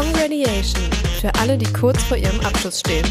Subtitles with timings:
[0.00, 0.82] Congratulation
[1.20, 3.06] für alle, die kurz vor ihrem Abschluss stehen.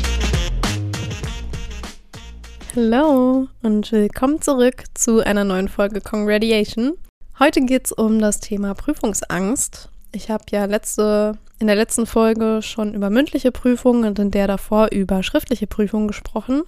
[2.76, 6.94] Hallo und willkommen zurück zu einer neuen Folge Congratulation.
[7.38, 9.90] Heute geht es um das Thema Prüfungsangst.
[10.14, 14.48] Ich habe ja letzte, in der letzten Folge schon über mündliche Prüfungen und in der
[14.48, 16.64] davor über schriftliche Prüfungen gesprochen.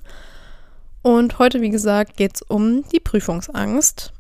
[1.02, 4.14] Und heute, wie gesagt, geht es um die Prüfungsangst.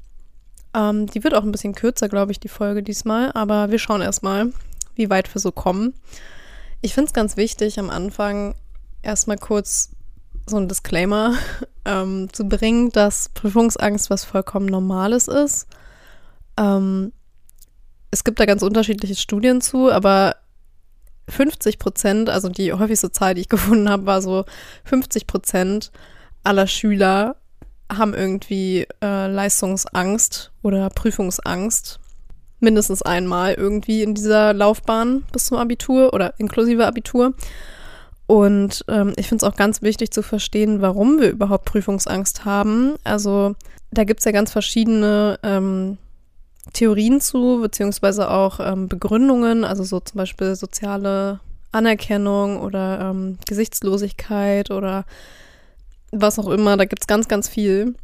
[0.73, 4.01] Ähm, die wird auch ein bisschen kürzer, glaube ich, die Folge diesmal, aber wir schauen
[4.01, 4.51] erstmal,
[4.95, 5.93] wie weit wir so kommen.
[6.81, 8.55] Ich finde es ganz wichtig, am Anfang
[9.01, 9.91] erstmal kurz
[10.47, 11.35] so ein Disclaimer
[11.85, 15.67] ähm, zu bringen, dass Prüfungsangst was vollkommen Normales ist.
[16.57, 17.13] Ähm,
[18.11, 20.35] es gibt da ganz unterschiedliche Studien zu, aber
[21.29, 24.45] 50 Prozent, also die häufigste Zahl, die ich gefunden habe, war so
[24.85, 25.91] 50 Prozent
[26.43, 27.35] aller Schüler
[27.97, 31.99] haben irgendwie äh, Leistungsangst oder Prüfungsangst.
[32.61, 37.33] Mindestens einmal irgendwie in dieser Laufbahn bis zum Abitur oder inklusive Abitur.
[38.27, 42.95] Und ähm, ich finde es auch ganz wichtig zu verstehen, warum wir überhaupt Prüfungsangst haben.
[43.03, 43.55] Also
[43.91, 45.97] da gibt es ja ganz verschiedene ähm,
[46.71, 54.71] Theorien zu, beziehungsweise auch ähm, Begründungen, also so zum Beispiel soziale Anerkennung oder ähm, Gesichtslosigkeit
[54.71, 55.05] oder
[56.11, 57.95] was auch immer, da gibt es ganz, ganz viel.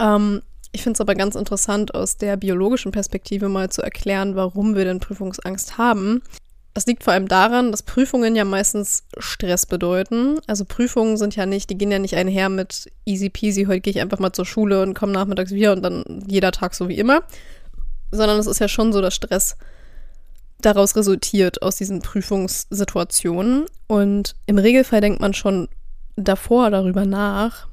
[0.00, 4.76] Ähm, ich finde es aber ganz interessant, aus der biologischen Perspektive mal zu erklären, warum
[4.76, 6.22] wir denn Prüfungsangst haben.
[6.72, 10.38] Das liegt vor allem daran, dass Prüfungen ja meistens Stress bedeuten.
[10.46, 13.90] Also Prüfungen sind ja nicht, die gehen ja nicht einher mit easy peasy, heute gehe
[13.90, 16.98] ich einfach mal zur Schule und komme nachmittags wieder und dann jeder Tag so wie
[16.98, 17.22] immer.
[18.12, 19.56] Sondern es ist ja schon so, dass Stress
[20.60, 23.66] daraus resultiert aus diesen Prüfungssituationen.
[23.88, 25.68] Und im Regelfall denkt man schon
[26.14, 27.66] davor darüber nach,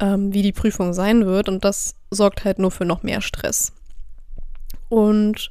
[0.00, 1.48] ähm, wie die Prüfung sein wird.
[1.48, 3.72] Und das sorgt halt nur für noch mehr Stress.
[4.88, 5.50] Und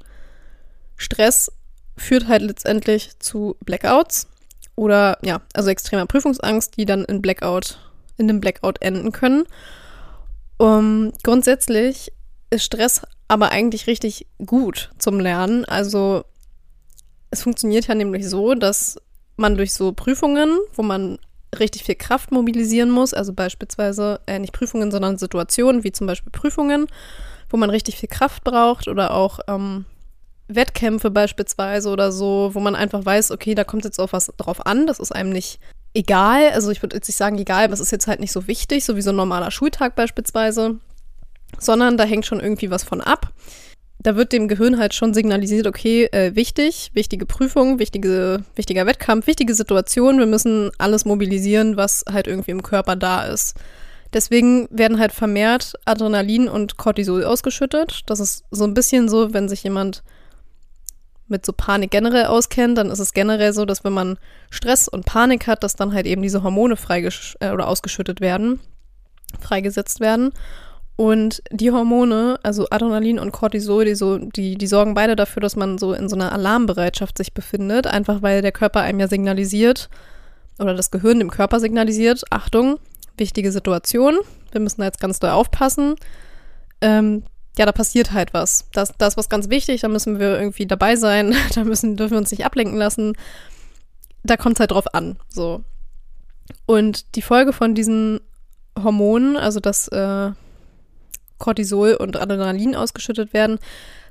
[0.95, 1.51] Stress
[1.95, 4.27] führt halt letztendlich zu Blackouts
[4.75, 7.79] oder ja, also extremer Prüfungsangst, die dann in Blackout,
[8.17, 9.45] in dem Blackout enden können.
[10.57, 12.11] Um, grundsätzlich
[12.49, 15.65] ist Stress aber eigentlich richtig gut zum Lernen.
[15.65, 16.23] Also
[17.29, 18.99] es funktioniert ja nämlich so, dass
[19.35, 21.19] man durch so Prüfungen, wo man
[21.57, 26.31] richtig viel Kraft mobilisieren muss, also beispielsweise äh, nicht Prüfungen, sondern Situationen wie zum Beispiel
[26.31, 26.87] Prüfungen,
[27.49, 29.85] wo man richtig viel Kraft braucht oder auch ähm,
[30.47, 34.65] Wettkämpfe beispielsweise oder so, wo man einfach weiß, okay, da kommt jetzt auch was drauf
[34.65, 35.59] an, das ist einem nicht
[35.93, 38.85] egal, also ich würde jetzt nicht sagen egal, es ist jetzt halt nicht so wichtig,
[38.85, 40.75] so wie so ein normaler Schultag beispielsweise,
[41.59, 43.31] sondern da hängt schon irgendwie was von ab
[44.07, 49.27] da wird dem Gehirn halt schon signalisiert, okay, äh, wichtig, wichtige Prüfung, wichtige, wichtiger Wettkampf,
[49.27, 50.17] wichtige Situation.
[50.17, 53.57] Wir müssen alles mobilisieren, was halt irgendwie im Körper da ist.
[54.13, 58.03] Deswegen werden halt vermehrt Adrenalin und Cortisol ausgeschüttet.
[58.05, 60.03] Das ist so ein bisschen so, wenn sich jemand
[61.27, 64.17] mit so Panik generell auskennt, dann ist es generell so, dass wenn man
[64.49, 68.61] Stress und Panik hat, dass dann halt eben diese Hormone freigesch äh, oder ausgeschüttet werden,
[69.41, 70.31] freigesetzt werden.
[70.97, 75.55] Und die Hormone, also Adrenalin und Cortisol, die, so, die, die sorgen beide dafür, dass
[75.55, 79.89] man so in so einer Alarmbereitschaft sich befindet, einfach weil der Körper einem ja signalisiert
[80.57, 82.79] oder das Gehirn dem Körper signalisiert, Achtung,
[83.15, 84.17] wichtige Situation,
[84.51, 85.95] wir müssen da jetzt ganz doll aufpassen.
[86.81, 87.23] Ähm,
[87.59, 88.65] ja, da passiert halt was.
[88.71, 92.13] Das, das ist was ganz wichtig, da müssen wir irgendwie dabei sein, da müssen, dürfen
[92.13, 93.13] wir uns nicht ablenken lassen.
[94.23, 95.17] Da kommt es halt drauf an.
[95.29, 95.63] So.
[96.65, 98.19] Und die Folge von diesen
[98.81, 100.31] Hormonen, also das äh,
[101.37, 103.59] Cortisol und Adrenalin ausgeschüttet werden,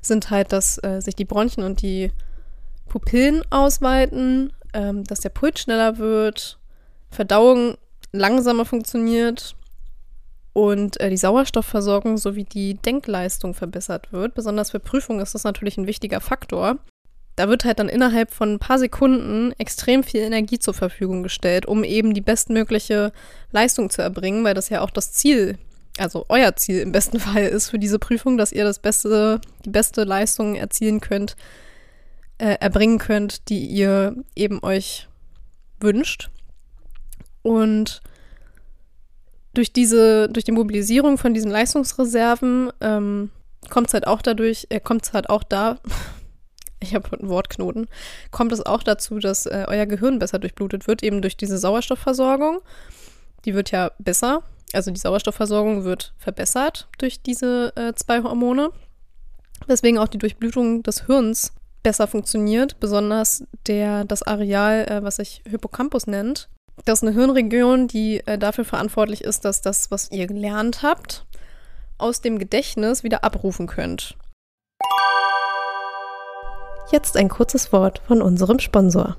[0.01, 2.11] sind halt, dass äh, sich die Bronchien und die
[2.87, 6.57] Pupillen ausweiten, ähm, dass der Puls schneller wird,
[7.09, 7.77] Verdauung
[8.11, 9.55] langsamer funktioniert
[10.53, 14.33] und äh, die Sauerstoffversorgung sowie die Denkleistung verbessert wird.
[14.33, 16.77] Besonders für Prüfungen ist das natürlich ein wichtiger Faktor.
[17.35, 21.67] Da wird halt dann innerhalb von ein paar Sekunden extrem viel Energie zur Verfügung gestellt,
[21.67, 23.11] um eben die bestmögliche
[23.51, 25.59] Leistung zu erbringen, weil das ja auch das Ziel
[25.97, 29.69] also euer Ziel im besten Fall ist für diese Prüfung, dass ihr das beste, die
[29.69, 31.35] beste Leistung erzielen könnt,
[32.37, 35.07] äh, erbringen könnt, die ihr eben euch
[35.79, 36.29] wünscht.
[37.41, 38.01] Und
[39.53, 43.31] durch diese, durch die Mobilisierung von diesen Leistungsreserven ähm,
[43.69, 45.79] kommt es halt auch dadurch, äh, kommt es halt auch da,
[46.79, 47.87] ich habe einen Wortknoten,
[48.29, 52.59] kommt es auch dazu, dass äh, euer Gehirn besser durchblutet wird, eben durch diese Sauerstoffversorgung.
[53.45, 58.71] Die wird ja besser also die Sauerstoffversorgung wird verbessert durch diese äh, zwei Hormone,
[59.65, 61.53] weswegen auch die Durchblutung des Hirns
[61.83, 66.49] besser funktioniert, besonders der, das Areal, äh, was sich Hippocampus nennt.
[66.85, 71.25] Das ist eine Hirnregion, die äh, dafür verantwortlich ist, dass das, was ihr gelernt habt,
[71.97, 74.15] aus dem Gedächtnis wieder abrufen könnt.
[76.91, 79.17] Jetzt ein kurzes Wort von unserem Sponsor.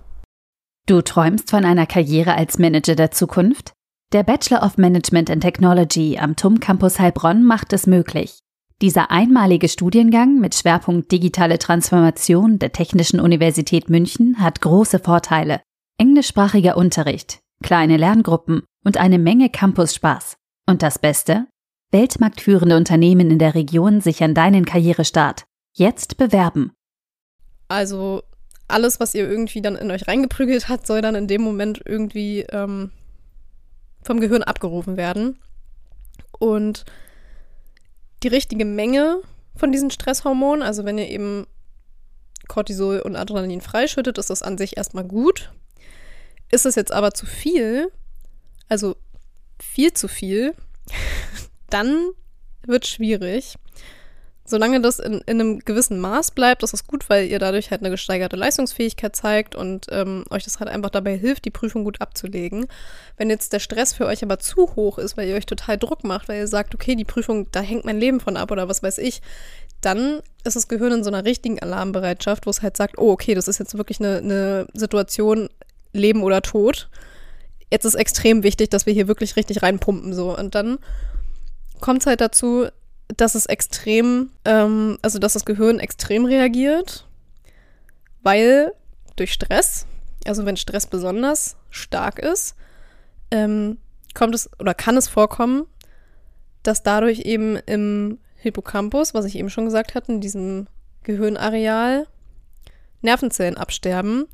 [0.86, 3.72] Du träumst von einer Karriere als Manager der Zukunft?
[4.14, 8.38] Der Bachelor of Management and Technology am TUM Campus Heilbronn macht es möglich.
[8.80, 15.60] Dieser einmalige Studiengang mit Schwerpunkt digitale Transformation der Technischen Universität München hat große Vorteile.
[15.98, 20.38] Englischsprachiger Unterricht, kleine Lerngruppen und eine Menge Campus-Spaß.
[20.66, 21.46] Und das Beste?
[21.90, 25.44] Weltmarktführende Unternehmen in der Region sichern deinen Karrierestart.
[25.74, 26.72] Jetzt bewerben.
[27.68, 28.22] Also
[28.68, 32.46] alles, was ihr irgendwie dann in euch reingeprügelt hat, soll dann in dem Moment irgendwie
[32.50, 32.90] ähm,
[34.02, 35.38] vom Gehirn abgerufen werden.
[36.38, 36.84] Und
[38.22, 39.20] die richtige Menge
[39.56, 41.46] von diesen Stresshormonen, also wenn ihr eben
[42.48, 45.52] Cortisol und Adrenalin freischüttet, ist das an sich erstmal gut.
[46.50, 47.92] Ist es jetzt aber zu viel,
[48.68, 48.96] also
[49.60, 50.54] viel zu viel,
[51.70, 52.10] dann
[52.66, 53.56] wird es schwierig
[54.48, 57.82] solange das in, in, einem gewissen Maß bleibt, ist das gut, weil ihr dadurch halt
[57.82, 62.00] eine gesteigerte Leistungsfähigkeit zeigt und ähm, euch das halt einfach dabei hilft, die Prüfung gut
[62.00, 62.66] abzulegen.
[63.16, 66.04] Wenn jetzt der Stress für euch aber zu hoch ist, weil ihr euch total Druck
[66.04, 68.82] macht, weil ihr sagt, okay, die Prüfung, da hängt mein Leben von ab oder was
[68.82, 69.20] weiß ich,
[69.80, 73.34] dann ist das Gehirn in so einer richtigen Alarmbereitschaft, wo es halt sagt, oh, okay,
[73.34, 75.48] das ist jetzt wirklich eine, eine Situation,
[75.92, 76.88] Leben oder Tod.
[77.70, 80.36] Jetzt ist extrem wichtig, dass wir hier wirklich richtig reinpumpen, so.
[80.36, 80.78] Und dann
[81.80, 82.66] kommt es halt dazu,
[83.16, 87.06] dass es extrem, ähm, also dass das Gehirn extrem reagiert,
[88.22, 88.72] weil
[89.16, 89.86] durch Stress,
[90.26, 92.54] also wenn Stress besonders stark ist,
[93.30, 93.78] ähm,
[94.14, 95.66] kommt es oder kann es vorkommen,
[96.62, 100.66] dass dadurch eben im Hippocampus, was ich eben schon gesagt hatte, in diesem
[101.02, 102.06] Gehirnareal,
[103.00, 104.26] Nervenzellen absterben.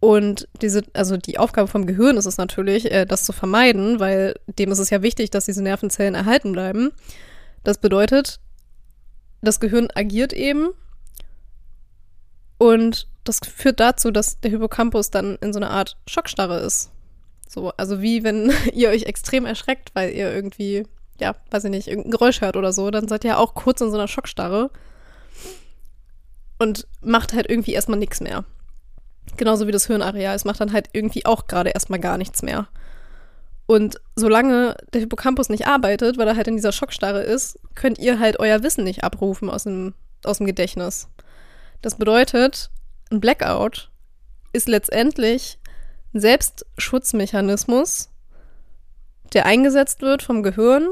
[0.00, 4.34] Und diese, also die Aufgabe vom Gehirn ist es natürlich, äh, das zu vermeiden, weil
[4.58, 6.92] dem ist es ja wichtig, dass diese Nervenzellen erhalten bleiben.
[7.66, 8.38] Das bedeutet,
[9.42, 10.68] das Gehirn agiert eben
[12.58, 16.92] und das führt dazu, dass der Hippocampus dann in so einer Art Schockstarre ist.
[17.48, 20.86] So, also wie wenn ihr euch extrem erschreckt, weil ihr irgendwie,
[21.18, 23.90] ja, weiß ich nicht, irgendein Geräusch hört oder so, dann seid ihr auch kurz in
[23.90, 24.70] so einer Schockstarre
[26.60, 28.44] und macht halt irgendwie erstmal nichts mehr.
[29.36, 30.36] Genauso wie das Hirnareal.
[30.36, 32.68] Es macht dann halt irgendwie auch gerade erstmal gar nichts mehr.
[33.66, 38.20] Und solange der Hippocampus nicht arbeitet, weil er halt in dieser Schockstarre ist, könnt ihr
[38.20, 41.08] halt euer Wissen nicht abrufen aus dem, aus dem Gedächtnis.
[41.82, 42.70] Das bedeutet,
[43.10, 43.90] ein Blackout
[44.52, 45.58] ist letztendlich
[46.14, 48.10] ein Selbstschutzmechanismus,
[49.32, 50.88] der eingesetzt wird vom Gehirn,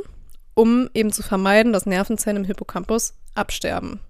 [0.55, 4.01] um eben zu vermeiden, dass Nervenzellen im Hippocampus absterben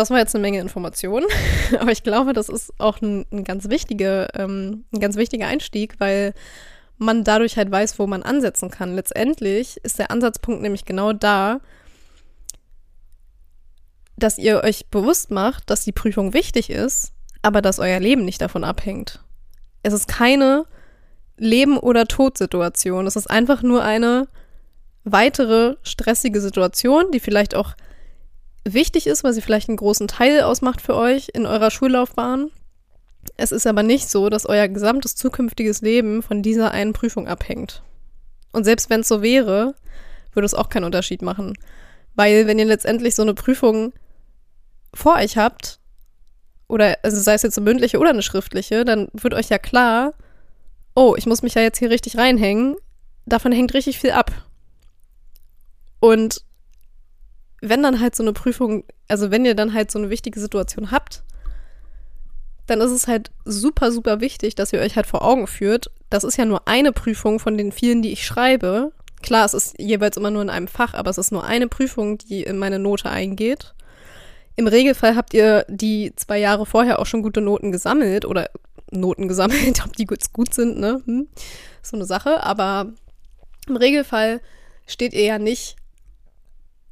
[0.00, 1.26] das war jetzt eine Menge Informationen,
[1.78, 5.94] aber ich glaube, das ist auch ein, ein ganz wichtiger, ähm, ein ganz wichtiger Einstieg,
[5.98, 6.34] weil
[6.98, 8.94] man dadurch halt weiß, wo man ansetzen kann.
[8.94, 11.60] Letztendlich ist der Ansatzpunkt nämlich genau da,
[14.16, 17.12] dass ihr euch bewusst macht, dass die Prüfung wichtig ist,
[17.42, 19.24] aber dass euer Leben nicht davon abhängt.
[19.82, 20.66] Es ist keine
[21.38, 23.06] Leben- oder Todsituation.
[23.06, 24.28] Es ist einfach nur eine
[25.04, 27.74] weitere stressige Situation, die vielleicht auch
[28.64, 32.50] wichtig ist, weil sie vielleicht einen großen Teil ausmacht für euch in eurer Schullaufbahn.
[33.36, 37.82] Es ist aber nicht so, dass euer gesamtes zukünftiges Leben von dieser einen Prüfung abhängt.
[38.52, 39.74] Und selbst wenn es so wäre,
[40.32, 41.56] würde es auch keinen Unterschied machen.
[42.14, 43.92] Weil wenn ihr letztendlich so eine Prüfung
[44.94, 45.78] vor euch habt,
[46.68, 50.14] oder also sei es jetzt eine mündliche oder eine schriftliche, dann wird euch ja klar,
[50.94, 52.76] oh, ich muss mich ja jetzt hier richtig reinhängen.
[53.26, 54.30] Davon hängt richtig viel ab.
[56.00, 56.44] Und
[57.60, 60.90] wenn dann halt so eine Prüfung, also wenn ihr dann halt so eine wichtige Situation
[60.90, 61.22] habt,
[62.66, 66.24] dann ist es halt super, super wichtig, dass ihr euch halt vor Augen führt, das
[66.24, 68.92] ist ja nur eine Prüfung von den vielen, die ich schreibe.
[69.22, 72.18] Klar, es ist jeweils immer nur in einem Fach, aber es ist nur eine Prüfung,
[72.18, 73.74] die in meine Note eingeht.
[74.56, 78.50] Im Regelfall habt ihr die zwei Jahre vorher auch schon gute Noten gesammelt oder
[78.90, 81.00] Noten gesammelt, ob die gut, gut sind, ne?
[81.04, 81.28] Hm.
[81.82, 82.42] So eine Sache.
[82.42, 82.92] Aber
[83.68, 84.40] im Regelfall
[84.86, 85.76] steht ihr ja nicht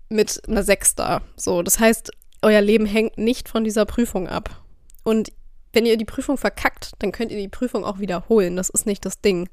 [0.09, 1.23] mit einer 6 da.
[1.37, 2.11] So, das heißt,
[2.43, 4.63] euer Leben hängt nicht von dieser Prüfung ab.
[5.05, 5.33] Und
[5.73, 8.57] wenn ihr die Prüfung verkackt, dann könnt ihr die Prüfung auch wiederholen.
[8.57, 9.49] Das ist nicht das Ding.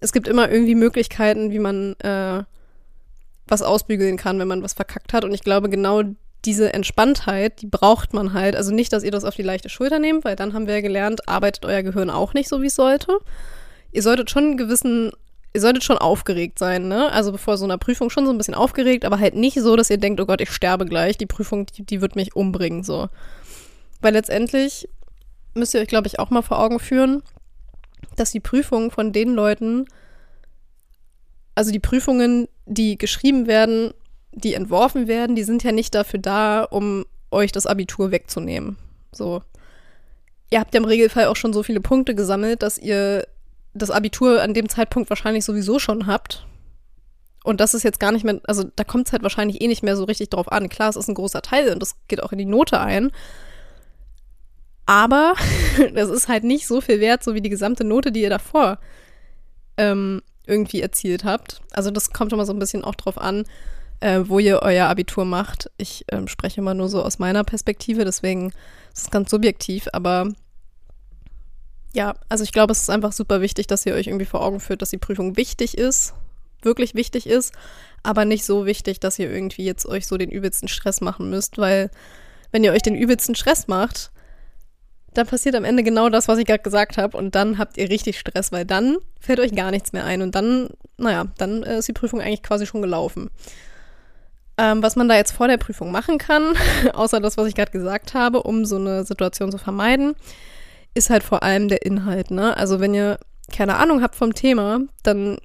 [0.00, 2.42] Es gibt immer irgendwie Möglichkeiten, wie man äh,
[3.46, 5.24] was ausbügeln kann, wenn man was verkackt hat.
[5.24, 6.02] Und ich glaube, genau
[6.44, 8.56] diese Entspanntheit, die braucht man halt.
[8.56, 10.80] Also nicht, dass ihr das auf die leichte Schulter nehmt, weil dann haben wir ja
[10.80, 13.18] gelernt, arbeitet euer Gehirn auch nicht so, wie es sollte.
[13.92, 15.12] Ihr solltet schon einen gewissen
[15.52, 17.10] ihr solltet schon aufgeregt sein, ne?
[17.10, 19.90] Also bevor so einer Prüfung schon so ein bisschen aufgeregt, aber halt nicht so, dass
[19.90, 23.08] ihr denkt, oh Gott, ich sterbe gleich, die Prüfung, die, die wird mich umbringen, so.
[24.00, 24.88] Weil letztendlich
[25.54, 27.22] müsst ihr euch, glaube ich, auch mal vor Augen führen,
[28.16, 29.86] dass die Prüfungen von den Leuten,
[31.54, 33.92] also die Prüfungen, die geschrieben werden,
[34.32, 38.76] die entworfen werden, die sind ja nicht dafür da, um euch das Abitur wegzunehmen.
[39.12, 39.42] So.
[40.50, 43.26] Ihr habt ja im Regelfall auch schon so viele Punkte gesammelt, dass ihr
[43.74, 46.46] das Abitur an dem Zeitpunkt wahrscheinlich sowieso schon habt.
[47.42, 49.82] Und das ist jetzt gar nicht mehr, also da kommt es halt wahrscheinlich eh nicht
[49.82, 50.68] mehr so richtig drauf an.
[50.68, 53.10] Klar, es ist ein großer Teil und das geht auch in die Note ein.
[54.86, 55.34] Aber
[55.94, 58.78] das ist halt nicht so viel wert, so wie die gesamte Note, die ihr davor
[59.76, 61.62] ähm, irgendwie erzielt habt.
[61.72, 63.44] Also das kommt immer so ein bisschen auch drauf an,
[64.00, 65.70] äh, wo ihr euer Abitur macht.
[65.78, 68.48] Ich ähm, spreche immer nur so aus meiner Perspektive, deswegen
[68.92, 70.28] ist es ganz subjektiv, aber
[71.92, 74.60] ja, also ich glaube, es ist einfach super wichtig, dass ihr euch irgendwie vor Augen
[74.60, 76.14] führt, dass die Prüfung wichtig ist,
[76.62, 77.52] wirklich wichtig ist,
[78.02, 81.58] aber nicht so wichtig, dass ihr irgendwie jetzt euch so den übelsten Stress machen müsst,
[81.58, 81.90] weil
[82.52, 84.10] wenn ihr euch den übelsten Stress macht,
[85.14, 87.90] dann passiert am Ende genau das, was ich gerade gesagt habe und dann habt ihr
[87.90, 91.78] richtig Stress, weil dann fällt euch gar nichts mehr ein und dann, naja, dann äh,
[91.78, 93.30] ist die Prüfung eigentlich quasi schon gelaufen.
[94.56, 96.54] Ähm, was man da jetzt vor der Prüfung machen kann,
[96.92, 100.14] außer das, was ich gerade gesagt habe, um so eine Situation zu vermeiden,
[100.94, 102.30] ist halt vor allem der Inhalt.
[102.30, 102.56] Ne?
[102.56, 103.18] Also wenn ihr
[103.50, 105.38] keine Ahnung habt vom Thema, dann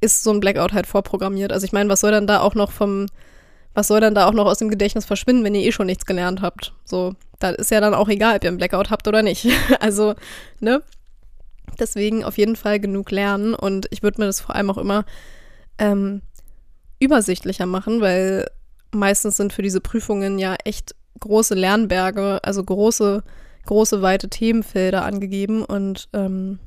[0.00, 1.52] ist so ein Blackout halt vorprogrammiert.
[1.52, 3.06] Also ich meine, was soll dann da auch noch vom,
[3.74, 6.06] was soll dann da auch noch aus dem Gedächtnis verschwinden, wenn ihr eh schon nichts
[6.06, 6.72] gelernt habt?
[6.84, 9.48] So, da ist ja dann auch egal, ob ihr einen Blackout habt oder nicht.
[9.80, 10.14] also,
[10.60, 10.82] ne?
[11.78, 15.04] Deswegen auf jeden Fall genug lernen und ich würde mir das vor allem auch immer
[15.78, 16.20] ähm,
[16.98, 18.50] übersichtlicher machen, weil
[18.92, 23.22] meistens sind für diese Prüfungen ja echt große Lernberge, also große
[23.70, 26.58] große, weite Themenfelder angegeben und ähm,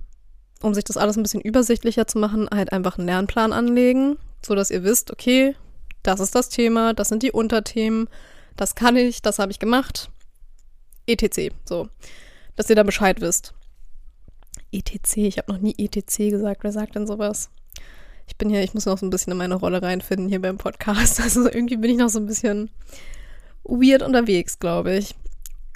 [0.61, 4.71] um sich das alles ein bisschen übersichtlicher zu machen, halt einfach einen Lernplan anlegen, sodass
[4.71, 5.53] ihr wisst, okay,
[6.01, 8.07] das ist das Thema, das sind die Unterthemen,
[8.55, 10.11] das kann ich, das habe ich gemacht,
[11.05, 11.53] etc.
[11.65, 11.89] So,
[12.55, 13.53] dass ihr da Bescheid wisst.
[14.71, 17.49] ETC, ich habe noch nie ETC gesagt, wer sagt denn sowas?
[18.27, 20.57] Ich bin hier, ich muss noch so ein bisschen in meine Rolle reinfinden hier beim
[20.57, 21.19] Podcast.
[21.21, 22.69] Also irgendwie bin ich noch so ein bisschen
[23.65, 25.15] weird unterwegs, glaube ich.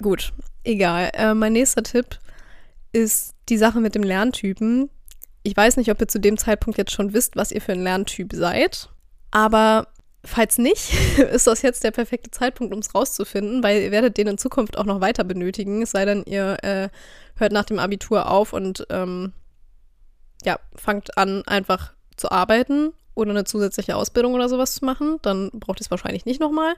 [0.00, 0.32] Gut,
[0.68, 1.10] egal.
[1.14, 2.18] Äh, mein nächster Tipp
[2.92, 4.90] ist die Sache mit dem Lerntypen.
[5.42, 7.82] Ich weiß nicht, ob ihr zu dem Zeitpunkt jetzt schon wisst, was ihr für ein
[7.82, 8.90] Lerntyp seid.
[9.30, 9.88] Aber
[10.24, 10.92] falls nicht,
[11.32, 14.76] ist das jetzt der perfekte Zeitpunkt, um es rauszufinden, weil ihr werdet den in Zukunft
[14.78, 15.82] auch noch weiter benötigen.
[15.82, 16.88] Es sei denn, ihr äh,
[17.36, 19.32] hört nach dem Abitur auf und ähm,
[20.44, 25.18] ja, fangt an, einfach zu arbeiten oder eine zusätzliche Ausbildung oder sowas zu machen.
[25.22, 26.74] Dann braucht ihr es wahrscheinlich nicht nochmal.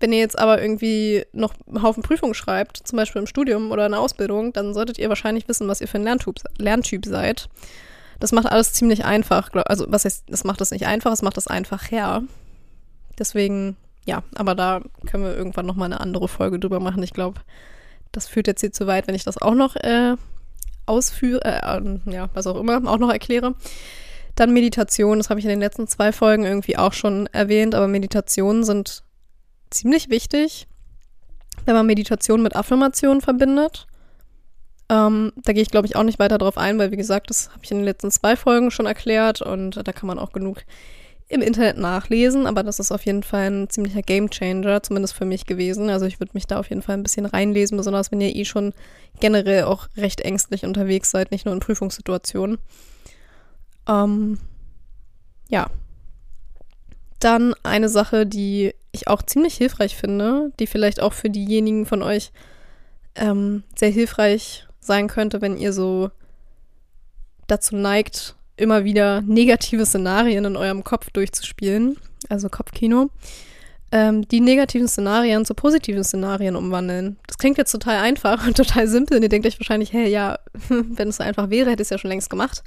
[0.00, 3.86] Wenn ihr jetzt aber irgendwie noch einen Haufen Prüfungen schreibt, zum Beispiel im Studium oder
[3.86, 7.48] in der Ausbildung, dann solltet ihr wahrscheinlich wissen, was ihr für ein Lerntyp, Lerntyp seid.
[8.20, 9.50] Das macht alles ziemlich einfach.
[9.66, 12.22] Also, was heißt, das macht das nicht einfach, es macht das einfach her.
[13.18, 13.76] Deswegen,
[14.06, 17.02] ja, aber da können wir irgendwann nochmal eine andere Folge drüber machen.
[17.02, 17.40] Ich glaube,
[18.12, 20.14] das führt jetzt hier zu weit, wenn ich das auch noch äh,
[20.86, 23.54] ausführe, äh, ja, was auch immer, auch noch erkläre.
[24.36, 27.88] Dann Meditation, das habe ich in den letzten zwei Folgen irgendwie auch schon erwähnt, aber
[27.88, 29.02] Meditationen sind
[29.70, 30.66] ziemlich wichtig,
[31.64, 33.86] wenn man Meditation mit Affirmationen verbindet.
[34.88, 37.50] Ähm, da gehe ich, glaube ich, auch nicht weiter drauf ein, weil, wie gesagt, das
[37.50, 40.64] habe ich in den letzten zwei Folgen schon erklärt und da kann man auch genug
[41.30, 45.44] im Internet nachlesen, aber das ist auf jeden Fall ein ziemlicher Gamechanger, zumindest für mich
[45.44, 45.90] gewesen.
[45.90, 48.46] Also ich würde mich da auf jeden Fall ein bisschen reinlesen, besonders wenn ihr eh
[48.46, 48.72] schon
[49.20, 52.56] generell auch recht ängstlich unterwegs seid, nicht nur in Prüfungssituationen.
[53.86, 54.38] Ähm,
[55.48, 55.68] ja.
[57.20, 62.02] Dann eine Sache, die ich auch ziemlich hilfreich finde, die vielleicht auch für diejenigen von
[62.02, 62.32] euch
[63.14, 66.10] ähm, sehr hilfreich sein könnte, wenn ihr so
[67.46, 71.96] dazu neigt, immer wieder negative Szenarien in eurem Kopf durchzuspielen,
[72.28, 73.10] also Kopfkino,
[73.90, 77.16] ähm, die negativen Szenarien zu positiven Szenarien umwandeln.
[77.26, 80.38] Das klingt jetzt total einfach und total simpel und ihr denkt euch wahrscheinlich, hey, ja,
[80.68, 82.62] wenn es so einfach wäre, hätte ich es ja schon längst gemacht.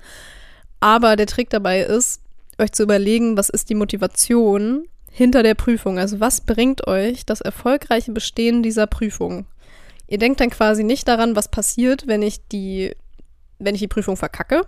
[0.80, 2.22] Aber der Trick dabei ist,
[2.58, 6.00] euch zu überlegen, was ist die Motivation hinter der Prüfung.
[6.00, 9.46] Also was bringt euch das erfolgreiche Bestehen dieser Prüfung?
[10.08, 12.96] Ihr denkt dann quasi nicht daran, was passiert, wenn ich die,
[13.60, 14.66] wenn ich die Prüfung verkacke.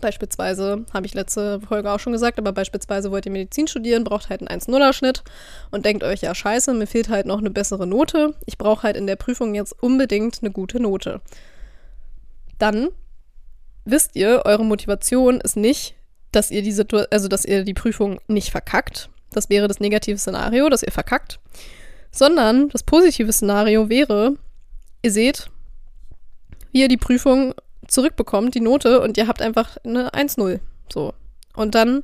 [0.00, 4.30] Beispielsweise, habe ich letzte Folge auch schon gesagt, aber beispielsweise wollt ihr Medizin studieren, braucht
[4.30, 5.24] halt einen 1-0er-Schnitt
[5.70, 8.34] und denkt euch, ja scheiße, mir fehlt halt noch eine bessere Note.
[8.46, 11.20] Ich brauche halt in der Prüfung jetzt unbedingt eine gute Note.
[12.58, 12.90] Dann
[13.84, 15.96] wisst ihr, eure Motivation ist nicht,
[16.30, 20.18] dass ihr die Situ also dass ihr die Prüfung nicht verkackt, das wäre das negative
[20.18, 21.40] Szenario, dass ihr verkackt.
[22.10, 24.36] Sondern das positive Szenario wäre,
[25.02, 25.50] ihr seht,
[26.72, 27.54] wie ihr die Prüfung
[27.86, 30.60] zurückbekommt, die Note, und ihr habt einfach eine 1-0.
[30.92, 31.14] So.
[31.54, 32.02] Und dann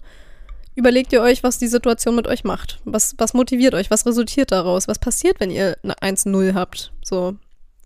[0.74, 2.80] überlegt ihr euch, was die Situation mit euch macht.
[2.84, 3.90] Was, was motiviert euch?
[3.90, 4.88] Was resultiert daraus?
[4.88, 6.92] Was passiert, wenn ihr eine 1-0 habt?
[7.02, 7.36] So.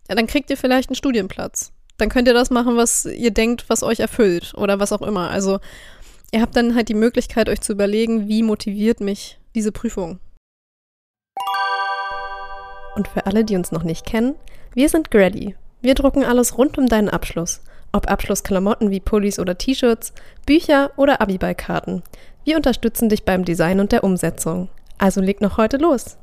[0.08, 1.72] Ja, dann kriegt ihr vielleicht einen Studienplatz.
[1.98, 4.52] Dann könnt ihr das machen, was ihr denkt, was euch erfüllt.
[4.56, 5.30] Oder was auch immer.
[5.30, 5.58] Also
[6.32, 10.18] ihr habt dann halt die Möglichkeit, euch zu überlegen, wie motiviert mich diese Prüfung.
[12.94, 14.34] Und für alle, die uns noch nicht kennen,
[14.74, 15.54] wir sind Grady.
[15.80, 17.60] Wir drucken alles rund um deinen Abschluss.
[17.92, 20.12] Ob Abschlussklamotten wie Pullis oder T-Shirts,
[20.44, 22.02] Bücher oder Abiballkarten.
[22.44, 24.68] Wir unterstützen dich beim Design und der Umsetzung.
[24.98, 26.16] Also leg noch heute los.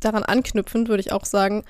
[0.00, 1.64] Daran anknüpfend würde ich auch sagen,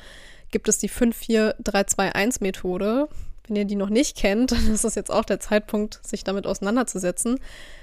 [0.50, 3.09] gibt es die 54321-Methode.
[3.47, 6.47] Wenn ihr die noch nicht kennt, dann ist das jetzt auch der Zeitpunkt, sich damit
[6.47, 7.38] auseinanderzusetzen.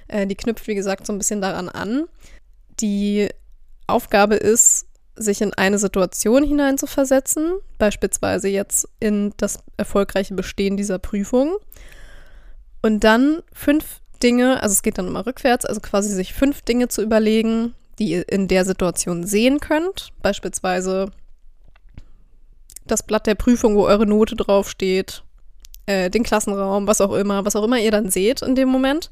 [0.08, 2.06] Äh, die knüpft, wie gesagt, so ein bisschen daran an.
[2.80, 3.30] Die
[3.88, 11.58] Aufgabe ist, sich in eine Situation hineinzuversetzen, beispielsweise jetzt in das erfolgreiche Bestehen dieser Prüfung.
[12.82, 16.88] Und dann fünf Dinge, also es geht dann immer rückwärts, also quasi sich fünf Dinge
[16.88, 20.10] zu überlegen, die ihr in der Situation sehen könnt.
[20.22, 21.12] Beispielsweise
[22.86, 25.24] das Blatt der Prüfung, wo eure Note draufsteht,
[25.86, 29.10] äh, den Klassenraum, was auch immer, was auch immer ihr dann seht in dem Moment.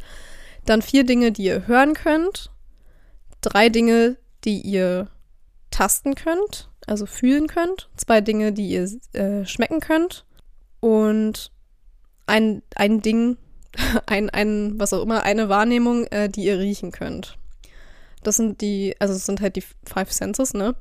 [0.66, 2.52] Dann vier Dinge, die ihr hören könnt.
[3.42, 5.08] Drei Dinge, die ihr
[5.72, 7.90] tasten könnt, also fühlen könnt.
[7.98, 10.26] Zwei Dinge, die ihr äh, schmecken könnt.
[10.80, 11.52] Und
[12.28, 13.38] ein, ein Ding,
[14.06, 17.38] ein, ein, was auch immer, eine Wahrnehmung, äh, die ihr riechen könnt.
[18.24, 20.76] Das sind die, also es sind halt die Five Senses, ne?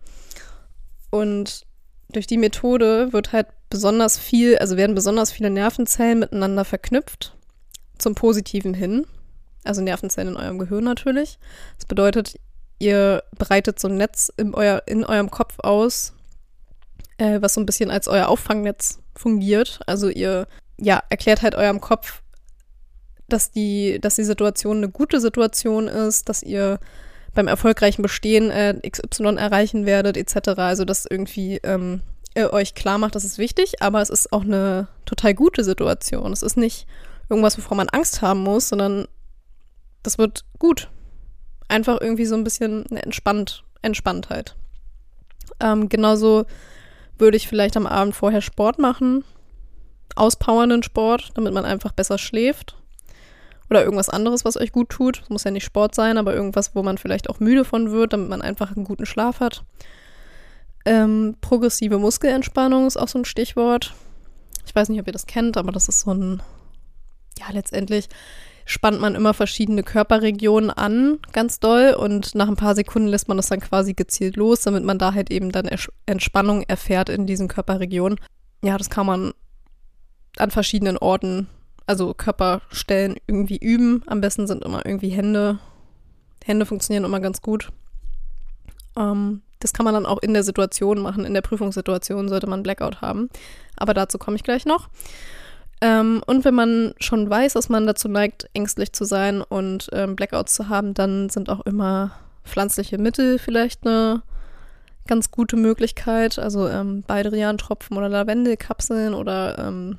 [1.11, 1.67] Und
[2.11, 7.35] durch die Methode wird halt besonders viel, also werden besonders viele Nervenzellen miteinander verknüpft
[7.99, 9.07] zum Positiven hin.
[9.65, 11.39] Also Nervenzellen in eurem Gehirn natürlich.
[11.77, 12.39] Das bedeutet,
[12.79, 16.13] ihr breitet so ein Netz in, euer, in eurem Kopf aus,
[17.19, 19.81] äh, was so ein bisschen als euer Auffangnetz fungiert.
[19.87, 20.49] Also ihr
[20.79, 22.23] ja, erklärt halt eurem Kopf,
[23.29, 26.81] dass die, dass die Situation eine gute Situation ist, dass ihr
[27.35, 30.59] beim erfolgreichen Bestehen äh, XY erreichen werdet, etc.
[30.59, 32.01] Also dass irgendwie ähm,
[32.35, 36.33] ihr euch klar macht, das ist wichtig, aber es ist auch eine total gute Situation.
[36.33, 36.87] Es ist nicht
[37.29, 39.07] irgendwas, wovor man Angst haben muss, sondern
[40.03, 40.89] das wird gut.
[41.69, 44.57] Einfach irgendwie so ein bisschen eine Entspannt, Entspanntheit.
[45.61, 46.47] Ähm, genauso
[47.19, 49.25] würde ich vielleicht am Abend vorher Sport machen,
[50.17, 52.77] auspowernden Sport, damit man einfach besser schläft
[53.69, 55.23] oder irgendwas anderes, was euch gut tut.
[55.29, 58.29] muss ja nicht Sport sein, aber irgendwas, wo man vielleicht auch müde von wird, damit
[58.29, 59.65] man einfach einen guten Schlaf hat.
[60.85, 63.95] Ähm, progressive Muskelentspannung ist auch so ein Stichwort.
[64.67, 66.43] Ich weiß nicht, ob ihr das kennt, aber das ist so ein,
[67.39, 68.09] ja, letztendlich
[68.65, 73.37] spannt man immer verschiedene Körperregionen an, ganz doll, und nach ein paar Sekunden lässt man
[73.37, 75.69] das dann quasi gezielt los, damit man da halt eben dann
[76.07, 78.21] Entspannung erfährt in diesen Körperregionen.
[78.63, 79.33] Ja, das kann man
[80.37, 81.49] an verschiedenen Orten
[81.91, 84.05] also Körperstellen irgendwie üben.
[84.07, 85.59] Am besten sind immer irgendwie Hände.
[86.45, 87.73] Hände funktionieren immer ganz gut.
[88.97, 91.25] Ähm, das kann man dann auch in der Situation machen.
[91.25, 93.29] In der Prüfungssituation sollte man Blackout haben.
[93.77, 94.89] Aber dazu komme ich gleich noch.
[95.81, 100.17] Ähm, und wenn man schon weiß, dass man dazu neigt, ängstlich zu sein und ähm,
[100.17, 102.13] Blackouts zu haben, dann sind auch immer
[102.45, 104.23] pflanzliche Mittel vielleicht eine
[105.07, 106.39] ganz gute Möglichkeit.
[106.39, 109.99] Also ähm, Baldrian-Tropfen oder Lavendelkapseln oder ähm,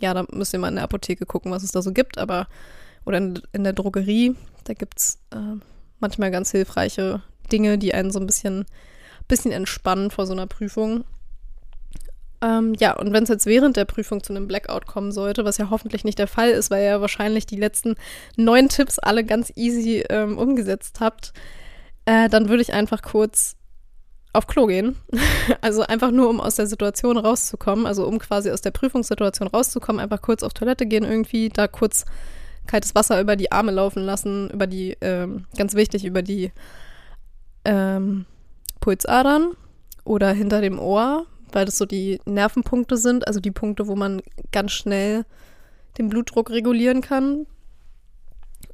[0.00, 2.46] ja, da müsst ihr mal in der Apotheke gucken, was es da so gibt, aber
[3.04, 5.58] oder in, in der Drogerie, da gibt es äh,
[5.98, 8.66] manchmal ganz hilfreiche Dinge, die einen so ein bisschen,
[9.28, 11.04] bisschen entspannen vor so einer Prüfung.
[12.40, 15.58] Ähm, ja, und wenn es jetzt während der Prüfung zu einem Blackout kommen sollte, was
[15.58, 17.96] ja hoffentlich nicht der Fall ist, weil ihr ja wahrscheinlich die letzten
[18.36, 21.32] neun Tipps alle ganz easy ähm, umgesetzt habt,
[22.04, 23.56] äh, dann würde ich einfach kurz
[24.32, 24.96] auf Klo gehen.
[25.62, 29.98] Also einfach nur, um aus der Situation rauszukommen, also um quasi aus der Prüfungssituation rauszukommen,
[29.98, 32.04] einfach kurz auf Toilette gehen irgendwie, da kurz
[32.66, 36.52] kaltes Wasser über die Arme laufen lassen, über die, ähm, ganz wichtig, über die
[37.64, 38.26] ähm,
[38.80, 39.52] Pulsadern
[40.04, 44.22] oder hinter dem Ohr, weil das so die Nervenpunkte sind, also die Punkte, wo man
[44.52, 45.24] ganz schnell
[45.98, 47.46] den Blutdruck regulieren kann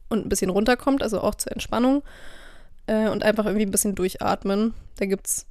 [0.08, 2.02] und ein bisschen runterkommt, also auch zur Entspannung
[2.86, 4.74] äh, und einfach irgendwie ein bisschen durchatmen.
[4.98, 5.46] Da gibt es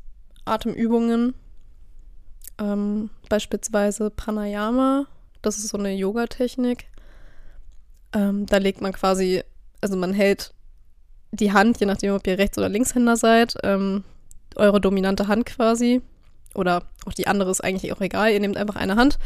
[0.46, 1.34] Atemübungen,
[2.60, 5.08] ähm, beispielsweise Pranayama.
[5.42, 6.86] Das ist so eine Yoga-Technik.
[8.14, 9.44] Ähm, da legt man quasi,
[9.82, 10.54] also man hält
[11.32, 14.04] die Hand, je nachdem, ob ihr Rechts- oder Linkshänder seid, ähm,
[14.58, 16.02] eure dominante Hand quasi.
[16.56, 18.32] Oder auch die andere ist eigentlich auch egal.
[18.32, 19.18] Ihr nehmt einfach eine Hand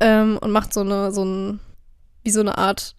[0.00, 1.60] ähm, und macht so eine, so ein,
[2.24, 2.96] wie so eine Art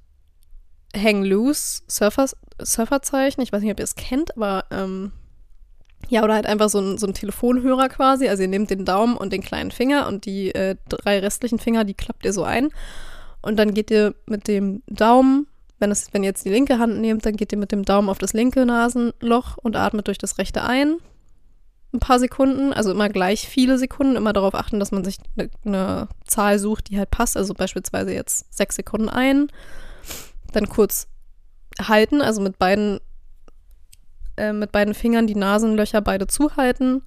[0.95, 2.29] Hang Loose Surfer,
[2.62, 3.43] Surferzeichen.
[3.43, 5.12] Ich weiß nicht, ob ihr es kennt, aber ähm,
[6.10, 8.27] ja, oder halt einfach so ein, so ein Telefonhörer quasi.
[8.27, 11.84] Also ihr nehmt den Daumen und den kleinen Finger und die äh, drei restlichen Finger,
[11.84, 12.69] die klappt ihr so ein.
[13.41, 15.47] Und dann geht ihr mit dem Daumen,
[15.79, 18.10] wenn, es, wenn ihr jetzt die linke Hand nehmt, dann geht ihr mit dem Daumen
[18.10, 20.97] auf das linke Nasenloch und atmet durch das rechte ein.
[21.93, 25.49] Ein paar Sekunden, also immer gleich viele Sekunden, immer darauf achten, dass man sich eine
[25.63, 27.38] ne Zahl sucht, die halt passt.
[27.38, 29.47] Also beispielsweise jetzt sechs Sekunden ein,
[30.53, 31.08] dann kurz
[31.79, 32.99] halten, also mit beiden,
[34.38, 37.03] äh, mit beiden Fingern die Nasenlöcher beide zuhalten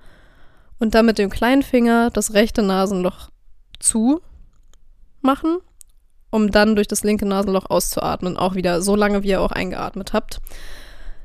[0.79, 3.31] Und dann mit dem kleinen Finger das rechte Nasenloch
[3.81, 4.21] zu
[5.21, 5.59] machen,
[6.31, 10.13] um dann durch das linke Nasenloch auszuatmen, auch wieder so lange, wie ihr auch eingeatmet
[10.13, 10.41] habt.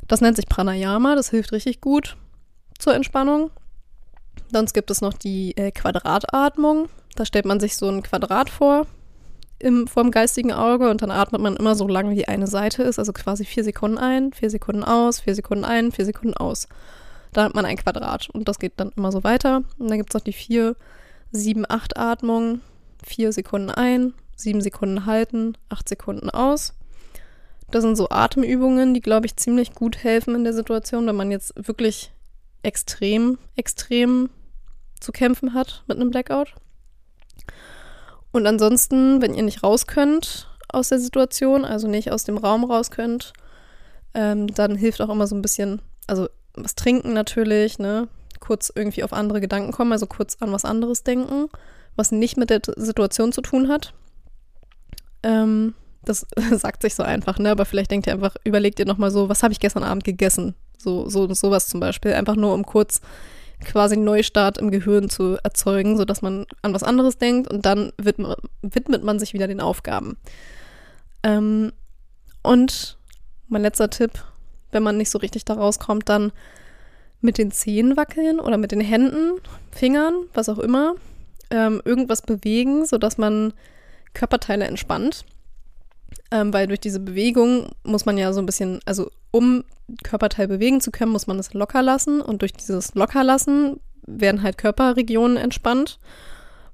[0.08, 2.17] Das nennt sich Pranayama, das hilft richtig gut
[2.82, 3.52] zur Entspannung.
[4.52, 6.89] Sonst gibt es noch die äh, Quadratatmung.
[7.15, 8.88] Da stellt man sich so ein Quadrat vor
[9.60, 13.00] im, vorm geistigen Auge und dann atmet man immer so lange, wie eine Seite ist.
[13.00, 16.67] Also quasi vier Sekunden ein, vier Sekunden aus, vier Sekunden ein, vier Sekunden aus.
[17.34, 19.63] Da hat man ein Quadrat und das geht dann immer so weiter.
[19.78, 20.76] Und dann gibt es noch die vier,
[21.32, 22.62] sieben, acht Atmungen.
[23.04, 26.74] Vier Sekunden ein, sieben Sekunden halten, acht Sekunden aus.
[27.72, 31.32] Das sind so Atemübungen, die, glaube ich, ziemlich gut helfen in der Situation, wenn man
[31.32, 32.12] jetzt wirklich
[32.63, 34.30] extrem, extrem
[35.00, 36.56] zu kämpfen hat mit einem Blackout.
[38.32, 42.63] Und ansonsten, wenn ihr nicht raus könnt aus der Situation, also nicht aus dem Raum
[42.63, 43.34] raus könnt,
[44.13, 48.08] ähm, dann hilft auch immer so ein bisschen, also was trinken natürlich, ne?
[48.39, 51.50] Kurz irgendwie auf andere Gedanken kommen, also kurz an was anderes denken,
[51.95, 53.93] was nicht mit der Situation zu tun hat.
[55.24, 57.52] Ähm, das sagt sich so einfach, ne?
[57.52, 60.56] Aber vielleicht denkt ihr einfach, überlegt ihr nochmal so, was habe ich gestern Abend gegessen?
[60.82, 62.13] So, so, sowas zum Beispiel.
[62.13, 63.02] Einfach nur, um kurz
[63.63, 67.91] quasi einen Neustart im Gehirn zu erzeugen, sodass man an was anderes denkt und dann
[67.98, 70.17] widmet, widmet man sich wieder den Aufgaben.
[71.24, 71.72] Ähm,
[72.44, 72.98] und
[73.48, 74.12] mein letzter Tipp,
[74.72, 76.32] wenn man nicht so richtig da rauskommt, dann
[77.20, 79.39] mit den Zehen wackeln oder mit den Händen,
[79.72, 80.96] Fingern, was auch immer,
[81.52, 83.54] ähm, irgendwas bewegen, sodass man
[84.13, 85.26] Körperteile entspannt.
[86.32, 89.63] Ähm, weil durch diese Bewegung muss man ja so ein bisschen, also um
[90.04, 92.22] Körperteil bewegen zu können, muss man es locker lassen.
[92.22, 96.00] Und durch dieses Lockerlassen werden halt Körperregionen entspannt,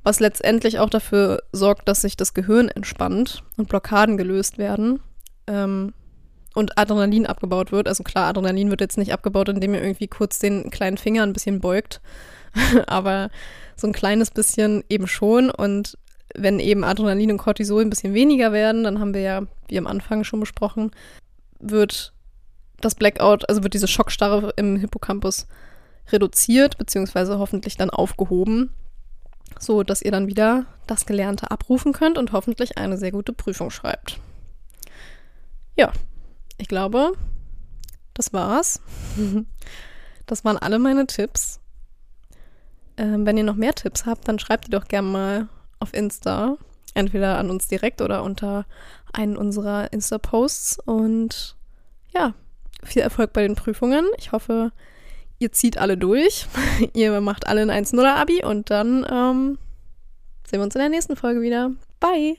[0.03, 4.99] was letztendlich auch dafür sorgt, dass sich das Gehirn entspannt und Blockaden gelöst werden.
[5.47, 5.93] Ähm,
[6.57, 7.87] und Adrenalin abgebaut wird.
[7.87, 11.33] Also klar, Adrenalin wird jetzt nicht abgebaut, indem ihr irgendwie kurz den kleinen Finger ein
[11.33, 12.01] bisschen beugt,
[12.87, 13.29] aber
[13.75, 15.51] so ein kleines bisschen eben schon.
[15.51, 15.99] Und
[16.35, 19.87] wenn eben Adrenalin und Cortisol ein bisschen weniger werden, dann haben wir ja, wie am
[19.87, 20.91] Anfang schon besprochen,
[21.59, 22.13] wird
[22.81, 25.47] das Blackout, also wird diese Schockstarre im Hippocampus
[26.09, 28.71] reduziert, beziehungsweise hoffentlich dann aufgehoben,
[29.59, 33.71] so dass ihr dann wieder das Gelernte abrufen könnt und hoffentlich eine sehr gute Prüfung
[33.71, 34.19] schreibt.
[35.75, 35.91] Ja,
[36.57, 37.13] ich glaube,
[38.13, 38.81] das war's.
[40.29, 41.61] Das waren alle meine Tipps.
[42.97, 45.47] Ähm, wenn ihr noch mehr Tipps habt, dann schreibt die doch gerne mal
[45.79, 46.57] auf Insta.
[46.93, 48.65] Entweder an uns direkt oder unter
[49.13, 50.79] einen unserer Insta-Posts.
[50.85, 51.55] Und
[52.13, 52.33] ja,
[52.83, 54.05] viel Erfolg bei den Prüfungen.
[54.17, 54.71] Ich hoffe,
[55.39, 56.47] ihr zieht alle durch.
[56.93, 59.57] ihr macht alle ein 1-0-Abi und dann ähm,
[60.47, 61.71] sehen wir uns in der nächsten Folge wieder.
[61.99, 62.37] Bye!